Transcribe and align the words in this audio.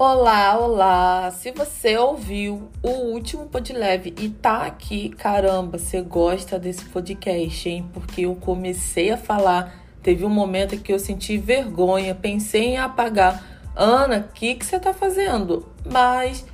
Olá, 0.00 0.56
olá! 0.56 1.28
Se 1.32 1.50
você 1.50 1.96
ouviu 1.98 2.68
o 2.80 2.88
último 2.88 3.48
Podleve 3.48 4.14
e 4.16 4.28
tá 4.28 4.58
aqui, 4.64 5.08
caramba, 5.08 5.76
você 5.76 6.00
gosta 6.00 6.56
desse 6.56 6.84
podcast, 6.84 7.68
hein? 7.68 7.90
Porque 7.92 8.20
eu 8.20 8.36
comecei 8.36 9.10
a 9.10 9.16
falar, 9.16 9.74
teve 10.00 10.24
um 10.24 10.28
momento 10.28 10.78
que 10.78 10.92
eu 10.92 11.00
senti 11.00 11.36
vergonha, 11.36 12.14
pensei 12.14 12.66
em 12.66 12.78
apagar. 12.78 13.42
Ana, 13.74 14.18
o 14.18 14.32
que, 14.32 14.54
que 14.54 14.64
você 14.64 14.78
tá 14.78 14.94
fazendo? 14.94 15.66
Mas, 15.84 16.46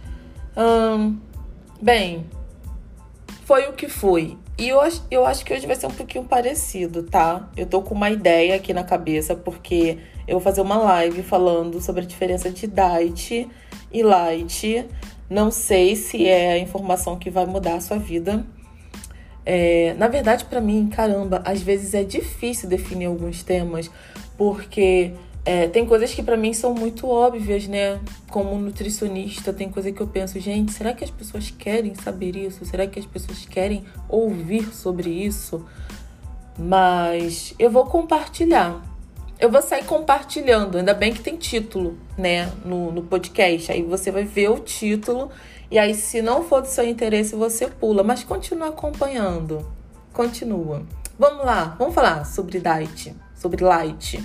hum, 0.57 1.19
bem, 1.83 2.25
foi 3.45 3.69
o 3.69 3.73
que 3.73 3.89
foi. 3.89 4.37
E 4.59 4.69
eu, 4.69 4.81
eu 5.11 5.27
acho 5.27 5.45
que 5.45 5.53
hoje 5.53 5.67
vai 5.67 5.77
ser 5.77 5.87
um 5.87 5.91
pouquinho 5.91 6.25
parecido, 6.25 7.03
tá? 7.03 7.49
Eu 7.57 7.67
tô 7.67 7.83
com 7.83 7.95
uma 7.95 8.11
ideia 8.11 8.57
aqui 8.57 8.73
na 8.73 8.85
cabeça, 8.85 9.35
porque 9.35 9.99
eu 10.27 10.35
vou 10.35 10.41
fazer 10.41 10.61
uma 10.61 10.77
live 10.77 11.23
falando 11.23 11.81
sobre 11.81 12.03
a 12.03 12.07
diferença 12.07 12.51
de 12.51 12.67
diet 12.67 13.49
e 13.93 14.03
light. 14.03 14.87
Não 15.29 15.51
sei 15.51 15.97
se 15.97 16.27
é 16.27 16.53
a 16.53 16.59
informação 16.59 17.19
que 17.19 17.31
vai 17.31 17.47
mudar 17.47 17.75
a 17.75 17.81
sua 17.81 17.99
vida. 17.99 18.45
É, 19.45 19.95
na 19.99 20.09
verdade, 20.09 20.45
para 20.47 20.61
mim, 20.61 20.89
caramba, 20.89 21.43
às 21.45 21.61
vezes 21.61 21.93
é 21.93 22.03
difícil 22.03 22.69
definir 22.69 23.07
alguns 23.07 23.43
temas, 23.43 23.91
porque 24.39 25.13
é, 25.45 25.69
tem 25.69 25.85
coisas 25.87 26.15
que 26.15 26.23
para 26.23 26.37
mim 26.37 26.53
são 26.53 26.75
muito 26.75 27.09
óbvias, 27.09 27.67
né? 27.69 28.01
Como 28.31 28.59
nutricionista, 28.59 29.53
tem 29.53 29.71
coisa 29.71 29.93
que 29.93 30.01
eu 30.01 30.07
penso, 30.07 30.39
gente, 30.41 30.73
será 30.73 30.93
que 30.93 31.05
as 31.05 31.11
pessoas 31.11 31.51
querem 31.51 31.95
saber 31.95 32.37
isso? 32.37 32.65
Será 32.65 32.87
que 32.87 32.99
as 32.99 33.07
pessoas 33.07 33.45
querem 33.45 33.85
ouvir 34.09 34.73
sobre 34.75 35.11
isso? 35.11 35.65
Mas 36.59 37.55
eu 37.59 37.71
vou 37.71 37.87
compartilhar. 37.87 38.83
Eu 39.39 39.51
vou 39.51 39.61
sair 39.61 39.85
compartilhando, 39.85 40.79
ainda 40.79 40.95
bem 40.95 41.13
que 41.13 41.21
tem 41.21 41.37
título, 41.37 41.99
né, 42.17 42.51
no, 42.65 42.93
no 42.93 43.03
podcast. 43.03 43.73
Aí 43.73 43.83
você 43.83 44.11
vai 44.11 44.25
ver 44.25 44.49
o 44.49 44.61
título 44.61 45.31
e 45.75 45.79
aí, 45.79 45.95
se 45.95 46.23
não 46.23 46.45
for 46.45 46.61
do 46.61 46.69
seu 46.69 46.87
interesse, 46.87 47.35
você 47.35 47.67
pula, 47.67 48.05
mas 48.05 48.23
continua 48.23 48.69
acompanhando. 48.69 49.67
Continua. 50.13 50.87
Vamos 51.19 51.45
lá, 51.45 51.75
vamos 51.79 51.95
falar 51.95 52.25
sobre 52.25 52.61
diet, 52.61 53.15
sobre 53.35 53.65
light. 53.65 54.23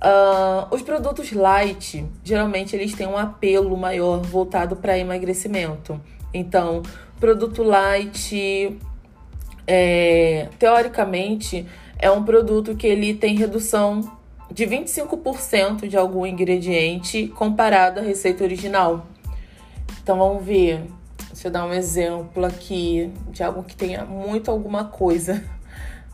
Uh, 0.00 0.74
os 0.74 0.80
produtos 0.80 1.30
light, 1.30 2.06
geralmente 2.24 2.74
eles 2.74 2.94
têm 2.94 3.06
um 3.06 3.18
apelo 3.18 3.76
maior 3.76 4.20
voltado 4.20 4.74
para 4.74 4.98
emagrecimento. 4.98 6.00
Então, 6.32 6.82
produto 7.18 7.62
light, 7.62 8.78
é, 9.66 10.48
teoricamente, 10.58 11.66
é 11.98 12.10
um 12.10 12.24
produto 12.24 12.74
que 12.74 12.86
ele 12.86 13.12
tem 13.12 13.36
redução 13.36 14.10
de 14.50 14.66
25% 14.66 15.86
de 15.86 15.98
algum 15.98 16.24
ingrediente 16.24 17.28
comparado 17.28 18.00
à 18.00 18.02
receita 18.02 18.42
original. 18.42 19.06
Então, 20.02 20.16
vamos 20.16 20.42
ver. 20.42 20.82
Deixa 21.30 21.48
eu 21.48 21.52
dar 21.52 21.66
um 21.66 21.72
exemplo 21.74 22.44
aqui 22.44 23.12
de 23.30 23.42
algo 23.42 23.62
que 23.62 23.76
tenha 23.76 24.04
muito 24.04 24.50
alguma 24.50 24.84
coisa. 24.84 25.44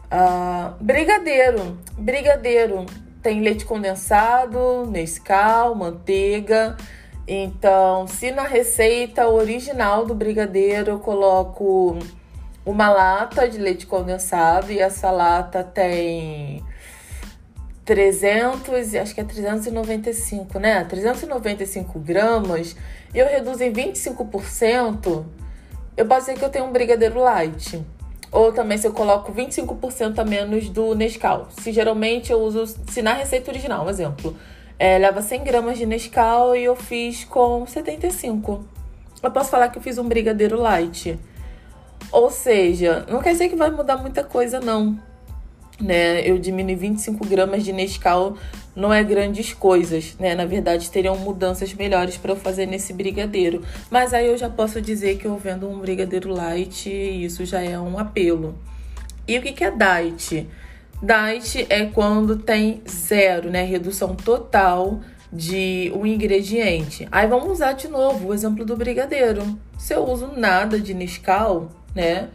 Uh, 0.07 0.75
brigadeiro. 0.83 1.79
Brigadeiro 1.97 2.85
tem 3.27 3.41
leite 3.41 3.65
condensado, 3.65 4.87
Nescau, 4.87 5.75
manteiga. 5.75 6.77
Então, 7.27 8.07
se 8.07 8.31
na 8.31 8.45
receita 8.45 9.27
original 9.27 10.07
do 10.07 10.15
brigadeiro 10.15 10.93
eu 10.93 11.01
coloco 11.01 11.99
uma 12.65 12.89
lata 12.89 13.49
de 13.49 13.59
leite 13.59 13.85
condensado 13.85 14.71
e 14.71 14.79
essa 14.79 15.11
lata 15.11 15.65
tem 15.65 16.63
300, 17.85 18.95
acho 18.95 19.13
que 19.13 19.21
é 19.21 19.25
395, 19.25 20.61
né? 20.61 20.85
395 20.85 21.99
gramas, 21.99 22.77
e 23.13 23.19
eu 23.19 23.27
reduzo 23.27 23.65
em 23.65 23.73
25%, 23.73 25.25
eu 25.97 26.07
dizer 26.07 26.39
que 26.39 26.45
eu 26.45 26.49
tenho 26.49 26.67
um 26.67 26.73
brigadeiro 26.73 27.19
light. 27.19 27.85
Ou 28.31 28.53
também 28.53 28.77
se 28.77 28.87
eu 28.87 28.93
coloco 28.93 29.33
25% 29.33 30.19
a 30.19 30.25
menos 30.25 30.69
do 30.69 30.95
Nescau. 30.95 31.49
Se 31.51 31.73
geralmente 31.73 32.33
eu 32.33 32.41
uso, 32.41 32.67
se 32.89 33.03
na 33.03 33.15
receita 33.15 33.51
original, 33.51 33.87
um 33.87 33.91
exemplo, 33.91 34.37
é, 34.79 34.99
leva 34.99 35.23
100 35.23 35.45
gramas 35.45 35.79
de 35.79 35.87
Nescau 35.87 36.57
e 36.57 36.65
eu 36.65 36.77
fiz 36.77 37.25
com 37.25 37.67
75. 37.67 38.65
Eu 39.23 39.31
posso 39.31 39.51
falar 39.51 39.69
que 39.69 39.79
eu 39.79 39.83
fiz 39.83 39.99
um 39.99 40.09
brigadeiro 40.09 40.61
light. 40.61 41.19
Ou 42.13 42.31
seja, 42.31 43.05
não 43.09 43.21
quer 43.21 43.33
dizer 43.33 43.49
que 43.49 43.57
vai 43.57 43.71
mudar 43.71 43.97
muita 43.97 44.23
coisa, 44.23 44.61
não 44.61 44.99
né? 45.81 46.27
Eu 46.27 46.39
diminui 46.39 46.75
25 46.75 47.27
gramas 47.27 47.65
de 47.65 47.73
Nescau, 47.73 48.37
não 48.77 48.93
é 48.93 49.03
grandes 49.03 49.55
coisas, 49.55 50.15
né? 50.21 50.35
Na 50.35 50.45
verdade, 50.45 50.91
teriam 50.91 51.17
mudanças 51.17 51.73
melhores 51.73 52.19
para 52.19 52.33
eu 52.33 52.37
fazer 52.37 52.67
nesse 52.67 52.93
brigadeiro. 52.93 53.65
Mas 53.91 54.13
aí 54.13 54.27
eu 54.27 54.37
já 54.37 54.51
posso 54.51 54.83
dizer 54.83 55.17
que 55.17 55.25
eu 55.25 55.37
vendo 55.39 55.67
um 55.69 55.79
brigadeiro 55.79 56.31
light 56.31 56.91
isso 56.91 57.47
já 57.47 57.63
é 57.63 57.79
um 57.81 57.99
apelo. 57.99 58.55
E 59.27 59.39
o 59.39 59.43
que, 59.43 59.53
que 59.53 59.65
é 59.65 59.71
diet? 59.71 60.47
Diet 61.03 61.67
é 61.71 61.87
quando 61.87 62.37
tem 62.37 62.83
zero, 62.89 63.51
né? 63.51 63.65
Redução 63.65 64.15
total 64.15 65.01
de 65.33 65.91
um 65.95 66.07
ingrediente. 66.07 67.09
Aí 67.11 67.27
vamos 67.27 67.51
usar 67.51 67.73
de 67.73 67.89
novo 67.89 68.29
o 68.29 68.35
exemplo 68.35 68.65
do 68.65 68.77
brigadeiro. 68.77 69.59
Se 69.79 69.95
eu 69.95 70.05
uso 70.05 70.33
nada 70.37 70.79
de 70.79 70.93
Nescau, 70.93 71.71
né? 71.95 72.29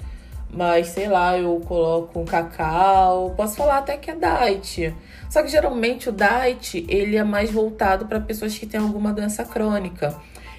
Mas 0.53 0.87
sei 0.87 1.07
lá, 1.07 1.37
eu 1.37 1.61
coloco 1.65 2.19
um 2.19 2.25
cacau, 2.25 3.33
posso 3.37 3.55
falar 3.55 3.77
até 3.77 3.95
que 3.95 4.11
é 4.11 4.15
diet. 4.15 4.93
Só 5.29 5.41
que 5.41 5.47
geralmente 5.47 6.09
o 6.09 6.11
diet, 6.11 6.85
ele 6.89 7.15
é 7.15 7.23
mais 7.23 7.49
voltado 7.49 8.05
para 8.05 8.19
pessoas 8.19 8.57
que 8.57 8.65
têm 8.65 8.79
alguma 8.79 9.13
doença 9.13 9.45
crônica. 9.45 10.13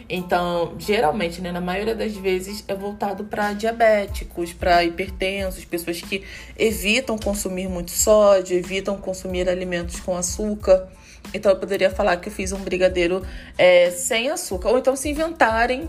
Então, 0.09 0.75
geralmente, 0.79 1.41
né, 1.41 1.53
na 1.53 1.61
maioria 1.61 1.95
das 1.95 2.15
vezes 2.15 2.65
é 2.69 2.75
voltado 2.75 3.25
para 3.25 3.53
diabéticos, 3.53 4.53
para 4.53 4.85
hipertensos, 4.85 5.65
pessoas 5.65 6.01
que 6.01 6.23
evitam 6.59 7.17
consumir 7.19 7.69
muito 7.69 7.91
sódio, 7.91 8.57
evitam 8.57 8.97
consumir 8.97 9.49
alimentos 9.49 10.01
com 10.01 10.17
açúcar. 10.17 10.89
Então, 11.33 11.53
eu 11.53 11.59
poderia 11.59 11.89
falar 11.91 12.17
que 12.17 12.29
eu 12.29 12.33
fiz 12.33 12.53
um 12.53 12.59
brigadeiro 12.59 13.23
é, 13.57 13.91
sem 13.91 14.29
açúcar. 14.29 14.71
Ou 14.71 14.79
então, 14.79 14.97
se 14.97 15.09
inventarem 15.09 15.89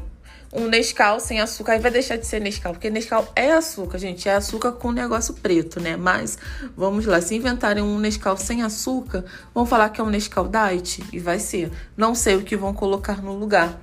um 0.54 0.68
Nescau 0.68 1.20
sem 1.20 1.42
açúcar, 1.42 1.74
aí 1.74 1.80
vai 1.80 1.90
deixar 1.90 2.16
de 2.16 2.28
ser 2.28 2.40
Nescau, 2.40 2.74
porque 2.74 2.90
Nescau 2.90 3.28
é 3.36 3.52
açúcar, 3.52 3.98
gente, 3.98 4.30
é 4.30 4.36
açúcar 4.36 4.74
com 4.74 4.92
negócio 4.92 5.34
preto, 5.34 5.80
né? 5.80 5.98
Mas 5.98 6.38
vamos 6.78 7.06
lá, 7.06 7.20
se 7.20 7.36
inventarem 7.36 7.84
um 7.84 7.98
Nescau 7.98 8.38
sem 8.38 8.62
açúcar, 8.62 9.26
vão 9.54 9.66
falar 9.66 9.90
que 9.90 10.00
é 10.00 10.04
um 10.04 10.10
Nescau 10.10 10.48
diet 10.48 11.04
e 11.12 11.20
vai 11.20 11.40
ser. 11.40 11.72
Não 11.98 12.14
sei 12.14 12.36
o 12.36 12.44
que 12.44 12.56
vão 12.56 12.74
colocar 12.74 13.22
no 13.22 13.34
lugar, 13.34 13.82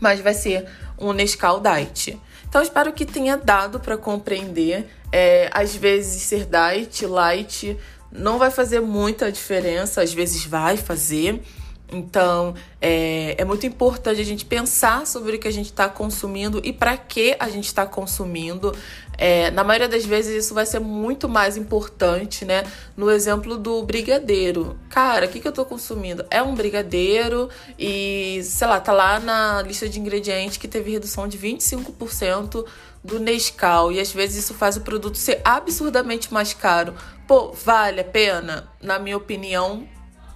mas 0.00 0.20
vai 0.20 0.32
ser 0.32 0.66
um 0.98 1.12
Nescau 1.12 1.60
diet. 1.60 2.18
Então 2.48 2.62
espero 2.62 2.92
que 2.92 3.04
tenha 3.04 3.36
dado 3.36 3.78
para 3.78 3.98
compreender. 3.98 4.88
É, 5.12 5.50
às 5.52 5.74
vezes 5.74 6.22
ser 6.22 6.46
diet, 6.46 7.04
light 7.06 7.76
não 8.10 8.38
vai 8.38 8.50
fazer 8.50 8.80
muita 8.80 9.30
diferença, 9.30 10.00
às 10.00 10.12
vezes 10.12 10.44
vai 10.46 10.76
fazer. 10.76 11.42
Então, 11.90 12.54
é, 12.80 13.34
é 13.38 13.44
muito 13.44 13.66
importante 13.66 14.20
a 14.20 14.24
gente 14.24 14.44
pensar 14.44 15.06
sobre 15.06 15.36
o 15.36 15.38
que 15.38 15.48
a 15.48 15.52
gente 15.52 15.66
está 15.66 15.88
consumindo 15.88 16.60
e 16.62 16.72
para 16.72 16.96
que 16.96 17.34
a 17.38 17.48
gente 17.48 17.64
está 17.64 17.86
consumindo. 17.86 18.74
É, 19.16 19.50
na 19.50 19.64
maioria 19.64 19.88
das 19.88 20.04
vezes, 20.04 20.44
isso 20.44 20.54
vai 20.54 20.66
ser 20.66 20.78
muito 20.78 21.28
mais 21.28 21.56
importante, 21.56 22.44
né? 22.44 22.62
No 22.96 23.10
exemplo 23.10 23.56
do 23.56 23.82
brigadeiro. 23.82 24.78
Cara, 24.90 25.26
o 25.26 25.28
que, 25.28 25.40
que 25.40 25.48
eu 25.48 25.50
estou 25.50 25.64
consumindo? 25.64 26.24
É 26.30 26.42
um 26.42 26.54
brigadeiro 26.54 27.48
e, 27.78 28.40
sei 28.44 28.68
lá, 28.68 28.78
tá 28.78 28.92
lá 28.92 29.18
na 29.18 29.62
lista 29.62 29.88
de 29.88 29.98
ingredientes 29.98 30.58
que 30.58 30.68
teve 30.68 30.92
redução 30.92 31.26
de 31.26 31.38
25% 31.38 32.64
do 33.02 33.18
Nescau. 33.18 33.90
E 33.90 33.98
às 33.98 34.12
vezes 34.12 34.44
isso 34.44 34.54
faz 34.54 34.76
o 34.76 34.82
produto 34.82 35.16
ser 35.16 35.40
absurdamente 35.44 36.32
mais 36.32 36.52
caro. 36.52 36.94
Pô, 37.26 37.52
vale 37.52 38.00
a 38.00 38.04
pena? 38.04 38.68
Na 38.80 38.98
minha 38.98 39.16
opinião, 39.16 39.88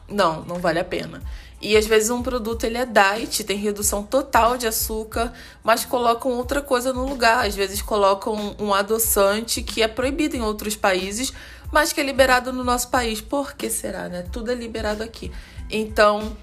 não, 0.08 0.44
não 0.44 0.56
vale 0.56 0.78
a 0.78 0.84
pena. 0.84 1.22
E 1.62 1.76
às 1.76 1.86
vezes 1.86 2.10
um 2.10 2.22
produto 2.22 2.64
ele 2.64 2.76
é 2.76 2.84
diet, 2.84 3.44
tem 3.44 3.56
redução 3.56 4.02
total 4.02 4.58
de 4.58 4.66
açúcar, 4.66 5.32
mas 5.62 5.84
colocam 5.84 6.32
outra 6.32 6.60
coisa 6.60 6.92
no 6.92 7.06
lugar. 7.06 7.46
Às 7.46 7.54
vezes 7.54 7.80
colocam 7.80 8.56
um 8.58 8.74
adoçante 8.74 9.62
que 9.62 9.80
é 9.80 9.86
proibido 9.86 10.36
em 10.36 10.42
outros 10.42 10.74
países, 10.74 11.32
mas 11.70 11.92
que 11.92 12.00
é 12.00 12.04
liberado 12.04 12.52
no 12.52 12.64
nosso 12.64 12.88
país. 12.88 13.20
Por 13.20 13.54
que 13.54 13.70
será, 13.70 14.08
né? 14.08 14.26
Tudo 14.32 14.50
é 14.50 14.54
liberado 14.54 15.04
aqui. 15.04 15.30
Então, 15.70 16.36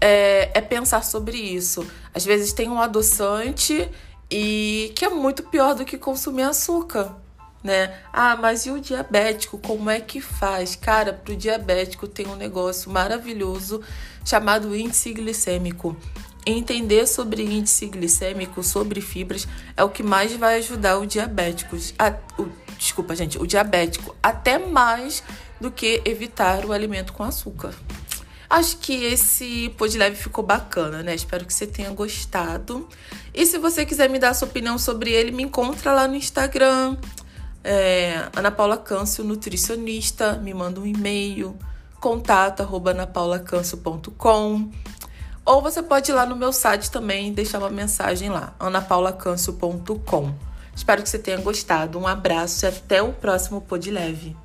é, 0.00 0.50
é 0.54 0.60
pensar 0.60 1.02
sobre 1.02 1.36
isso. 1.36 1.84
Às 2.14 2.24
vezes 2.24 2.52
tem 2.52 2.68
um 2.68 2.80
adoçante 2.80 3.90
e 4.30 4.92
que 4.94 5.04
é 5.04 5.08
muito 5.08 5.42
pior 5.42 5.74
do 5.74 5.84
que 5.84 5.98
consumir 5.98 6.44
açúcar 6.44 7.16
né? 7.62 7.98
Ah, 8.12 8.36
mas 8.36 8.66
e 8.66 8.70
o 8.70 8.80
diabético, 8.80 9.58
como 9.58 9.88
é 9.88 10.00
que 10.00 10.20
faz? 10.20 10.74
Cara, 10.74 11.12
pro 11.12 11.36
diabético 11.36 12.08
tem 12.08 12.26
um 12.26 12.36
negócio 12.36 12.90
maravilhoso 12.90 13.80
chamado 14.24 14.74
índice 14.76 15.12
glicêmico. 15.12 15.96
Entender 16.44 17.06
sobre 17.06 17.44
índice 17.44 17.86
glicêmico, 17.86 18.64
sobre 18.64 19.00
fibras, 19.00 19.46
é 19.76 19.84
o 19.84 19.88
que 19.88 20.02
mais 20.02 20.32
vai 20.32 20.58
ajudar 20.58 20.98
o 20.98 21.06
diabético. 21.06 21.76
A, 21.98 22.14
o, 22.36 22.48
desculpa, 22.76 23.14
gente, 23.14 23.38
o 23.38 23.46
diabético, 23.46 24.14
até 24.20 24.58
mais 24.58 25.22
do 25.60 25.70
que 25.70 26.02
evitar 26.04 26.64
o 26.64 26.72
alimento 26.72 27.12
com 27.12 27.22
açúcar. 27.22 27.72
Acho 28.50 28.76
que 28.78 29.04
esse 29.04 29.72
pod 29.78 29.96
leve 29.96 30.16
ficou 30.16 30.44
bacana, 30.44 31.02
né? 31.02 31.14
Espero 31.14 31.46
que 31.46 31.54
você 31.54 31.66
tenha 31.66 31.90
gostado. 31.90 32.86
E 33.32 33.46
se 33.46 33.56
você 33.56 33.86
quiser 33.86 34.10
me 34.10 34.18
dar 34.18 34.34
sua 34.34 34.46
opinião 34.46 34.76
sobre 34.76 35.10
ele, 35.10 35.30
me 35.30 35.44
encontra 35.44 35.92
lá 35.92 36.06
no 36.06 36.16
Instagram. 36.16 36.98
É, 37.64 38.28
Ana 38.34 38.50
Paula 38.50 38.76
Câncio, 38.76 39.24
nutricionista. 39.24 40.34
Me 40.34 40.52
manda 40.52 40.80
um 40.80 40.86
e-mail, 40.86 41.56
contato 42.00 42.62
arroba 42.62 42.90
anapaulacancio.com. 42.90 44.70
Ou 45.44 45.60
você 45.60 45.82
pode 45.82 46.10
ir 46.10 46.14
lá 46.14 46.24
no 46.24 46.36
meu 46.36 46.52
site 46.52 46.90
também 46.90 47.32
deixar 47.32 47.58
uma 47.58 47.70
mensagem 47.70 48.28
lá, 48.28 48.54
anapaulacancio.com. 48.60 50.34
Espero 50.74 51.02
que 51.02 51.08
você 51.08 51.18
tenha 51.18 51.38
gostado. 51.38 51.98
Um 51.98 52.06
abraço 52.06 52.64
e 52.64 52.68
até 52.68 53.02
o 53.02 53.12
próximo 53.12 53.60
Pod 53.60 53.90
Leve. 53.90 54.36